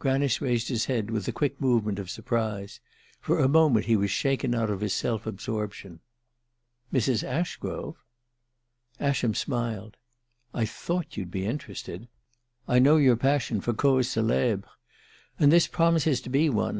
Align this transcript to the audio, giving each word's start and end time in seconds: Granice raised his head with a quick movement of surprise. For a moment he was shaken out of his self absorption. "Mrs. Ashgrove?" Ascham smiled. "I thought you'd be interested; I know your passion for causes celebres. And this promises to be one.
Granice 0.00 0.40
raised 0.40 0.66
his 0.70 0.86
head 0.86 1.08
with 1.08 1.28
a 1.28 1.32
quick 1.32 1.60
movement 1.60 2.00
of 2.00 2.10
surprise. 2.10 2.80
For 3.20 3.38
a 3.38 3.46
moment 3.46 3.86
he 3.86 3.94
was 3.94 4.10
shaken 4.10 4.52
out 4.52 4.70
of 4.70 4.80
his 4.80 4.92
self 4.92 5.24
absorption. 5.24 6.00
"Mrs. 6.92 7.22
Ashgrove?" 7.22 7.94
Ascham 8.98 9.34
smiled. 9.34 9.96
"I 10.52 10.64
thought 10.66 11.16
you'd 11.16 11.30
be 11.30 11.46
interested; 11.46 12.08
I 12.66 12.80
know 12.80 12.96
your 12.96 13.14
passion 13.14 13.60
for 13.60 13.72
causes 13.72 14.10
celebres. 14.12 14.68
And 15.38 15.52
this 15.52 15.68
promises 15.68 16.20
to 16.22 16.28
be 16.28 16.50
one. 16.50 16.76